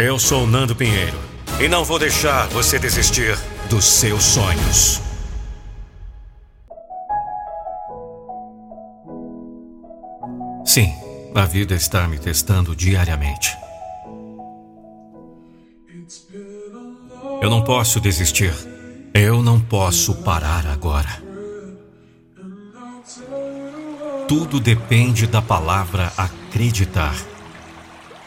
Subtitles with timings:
[0.00, 1.18] Eu sou Nando Pinheiro
[1.60, 3.36] e não vou deixar você desistir
[3.68, 5.02] dos seus sonhos.
[10.64, 10.94] Sim,
[11.34, 13.56] a vida está me testando diariamente.
[17.42, 18.54] Eu não posso desistir.
[19.12, 21.20] Eu não posso parar agora.
[24.28, 27.16] Tudo depende da palavra acreditar.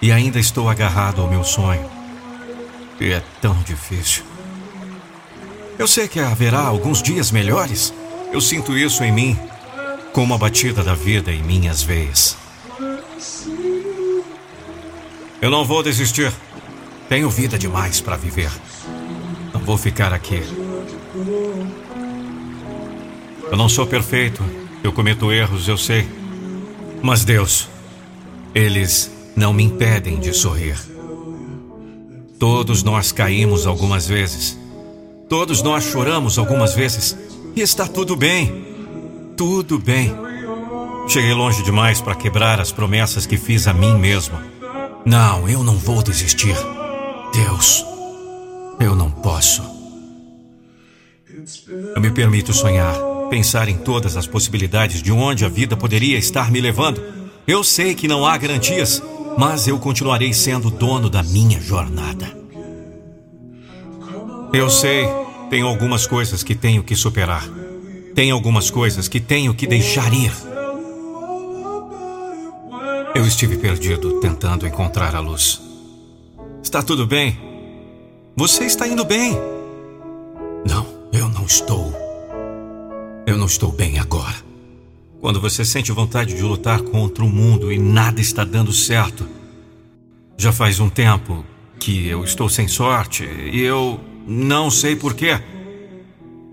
[0.02, 1.86] E ainda estou agarrado ao meu sonho.
[3.00, 4.24] E é tão difícil.
[5.78, 7.94] Eu sei que haverá alguns dias melhores.
[8.32, 9.40] Eu sinto isso em mim,
[10.14, 12.38] como a batida da vida em minhas veias.
[15.42, 16.32] Eu não vou desistir.
[17.10, 18.52] Tenho vida demais para viver.
[19.54, 20.42] Não vou ficar aqui.
[23.52, 24.44] Eu não sou perfeito.
[24.84, 26.08] Eu cometo erros, eu sei.
[27.02, 27.68] Mas Deus,
[28.54, 30.78] eles não me impedem de sorrir.
[32.40, 34.58] Todos nós caímos algumas vezes.
[35.30, 37.16] Todos nós choramos algumas vezes.
[37.56, 38.66] E está tudo bem.
[39.38, 40.14] Tudo bem.
[41.08, 44.38] Cheguei longe demais para quebrar as promessas que fiz a mim mesmo.
[45.06, 46.56] Não, eu não vou desistir.
[47.34, 47.86] Deus,
[48.80, 49.62] eu não posso.
[51.96, 52.96] Eu me permito sonhar,
[53.30, 57.02] pensar em todas as possibilidades de onde a vida poderia estar me levando.
[57.48, 59.02] Eu sei que não há garantias,
[59.38, 62.38] mas eu continuarei sendo dono da minha jornada.
[64.54, 65.08] Eu sei,
[65.50, 67.44] tem algumas coisas que tenho que superar.
[68.14, 70.32] Tem algumas coisas que tenho que deixar ir.
[73.16, 75.62] Eu estive perdido tentando encontrar a luz.
[76.64, 77.38] Está tudo bem?
[78.36, 79.38] Você está indo bem?
[80.66, 81.94] Não, eu não estou.
[83.26, 84.51] Eu não estou bem agora.
[85.22, 89.28] Quando você sente vontade de lutar contra o mundo e nada está dando certo.
[90.36, 91.46] Já faz um tempo
[91.80, 95.40] que eu estou sem sorte e eu não sei porquê.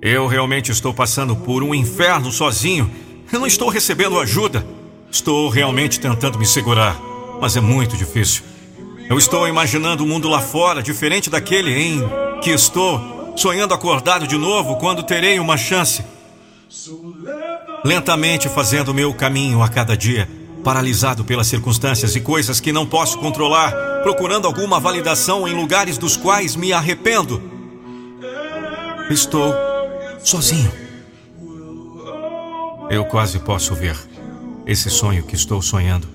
[0.03, 2.91] Eu realmente estou passando por um inferno sozinho.
[3.33, 4.67] Eu não estou recebendo ajuda.
[5.11, 7.01] Estou realmente tentando me segurar,
[7.41, 8.43] mas é muito difícil.
[9.09, 12.03] Eu estou imaginando o um mundo lá fora, diferente daquele em
[12.43, 16.05] que estou, sonhando acordado de novo quando terei uma chance
[17.85, 20.29] lentamente fazendo meu caminho a cada dia,
[20.63, 23.73] paralisado pelas circunstâncias e coisas que não posso controlar,
[24.03, 27.43] procurando alguma validação em lugares dos quais me arrependo.
[29.11, 29.55] Estou
[30.23, 30.71] sozinho.
[32.91, 33.97] Eu quase posso ver
[34.67, 36.09] esse sonho que estou sonhando,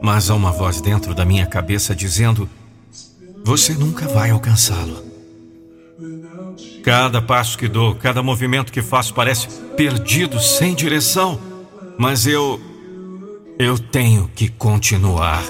[0.00, 2.48] mas há uma voz dentro da minha cabeça dizendo:
[3.44, 5.02] Você nunca vai alcançá-lo.
[6.84, 11.40] Cada passo que dou, cada movimento que faço parece perdido, sem direção.
[11.96, 12.60] Mas eu.
[13.58, 15.42] Eu tenho que continuar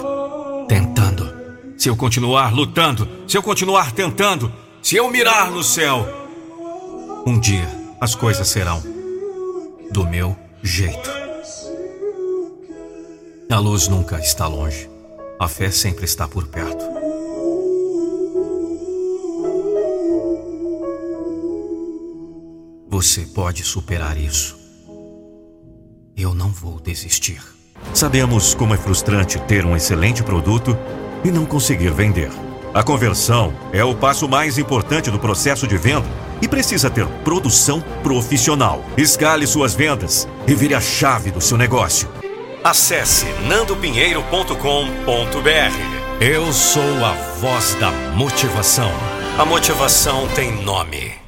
[0.67, 1.31] tentando.
[1.77, 4.51] Se eu continuar lutando, se eu continuar tentando,
[4.83, 6.09] se eu mirar no céu,
[7.27, 7.69] um dia
[8.01, 8.83] as coisas serão
[9.91, 11.11] do meu jeito.
[13.51, 14.89] A luz nunca está longe.
[15.39, 16.98] A fé sempre está por perto.
[22.99, 24.59] Você pode superar isso.
[26.17, 27.41] Eu não vou desistir.
[27.95, 30.77] Sabemos como é frustrante ter um excelente produto
[31.25, 32.29] e não conseguir vender.
[32.75, 36.09] A conversão é o passo mais importante do processo de venda
[36.43, 38.85] e precisa ter produção profissional.
[38.97, 42.09] Escale suas vendas e vire a chave do seu negócio.
[42.65, 46.21] Acesse nandopinheiro.com.br.
[46.21, 48.91] Eu sou a voz da motivação.
[49.39, 51.28] A motivação tem nome.